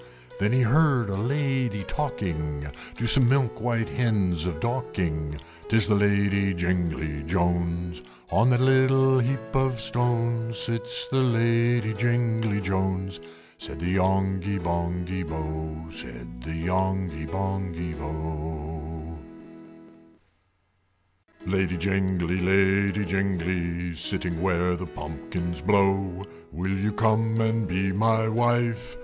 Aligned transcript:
There 0.39 0.49
he 0.49 0.61
heard 0.63 1.09
a 1.09 1.15
Lady 1.15 1.83
talking, 1.83 2.65
To 2.97 3.05
some 3.05 3.29
milk 3.29 3.61
white 3.61 3.87
Hens 3.87 4.47
of 4.47 4.59
Dorking, 4.59 5.37
"'Tis 5.69 5.85
the 5.85 5.93
Lady 5.93 6.55
Jingly 6.55 7.21
Jones! 7.23 8.01
On 8.31 8.49
that 8.49 8.61
little 8.61 9.19
heap 9.19 9.53
of 9.55 9.79
stones 9.79 10.57
Sits 10.57 11.07
the 11.09 11.21
Lady 11.21 11.93
Jingly 11.93 12.59
Jones!" 12.61 13.19
Said 13.59 13.79
the 13.79 13.89
Yonghy 13.97 14.57
Bonghy 14.57 15.23
Bò, 15.23 15.91
Said 15.93 16.41
the 16.41 16.55
Yonghy 16.65 17.27
Bonghy 17.29 17.93
Bò. 17.93 19.19
III. 21.45 21.51
"Lady 21.51 21.77
Jingly! 21.77 22.39
Lady 22.39 23.05
Jingly! 23.05 23.93
Sitting 23.93 24.41
where 24.41 24.75
the 24.75 24.87
pumpkins 24.87 25.61
blow, 25.61 26.23
Will 26.51 26.75
you 26.75 26.91
come 26.91 27.39
and 27.39 27.67
be 27.67 27.91
my 27.91 28.27
wife?" 28.27 28.97